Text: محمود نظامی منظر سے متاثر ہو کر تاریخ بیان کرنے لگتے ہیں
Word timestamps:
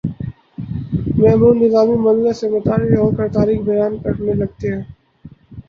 محمود 1.17 1.55
نظامی 1.57 1.95
منظر 1.97 2.33
سے 2.39 2.49
متاثر 2.49 2.97
ہو 2.97 3.09
کر 3.17 3.27
تاریخ 3.33 3.59
بیان 3.63 3.97
کرنے 4.03 4.33
لگتے 4.35 4.73
ہیں 4.73 4.83